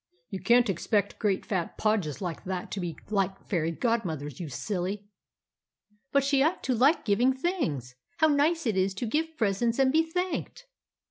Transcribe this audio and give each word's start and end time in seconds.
"You 0.31 0.39
can't 0.39 0.67
expect 0.67 1.19
great 1.19 1.45
fat 1.45 1.77
podges 1.77 2.21
like 2.23 2.43
that 2.45 2.71
to 2.71 2.79
be 2.79 2.97
like 3.11 3.39
fairy 3.45 3.69
godmothers, 3.71 4.39
you 4.39 4.49
silly!" 4.49 5.05
"But 6.11 6.23
she 6.23 6.41
ought 6.41 6.63
to 6.63 6.73
like 6.73 7.05
giving 7.05 7.33
things. 7.33 7.93
How 8.17 8.27
nice 8.29 8.65
it 8.65 8.75
is 8.77 8.95
to 8.95 9.05
give 9.05 9.37
presents 9.37 9.77
and 9.77 9.91
be 9.91 10.01
thanked!" 10.01 10.65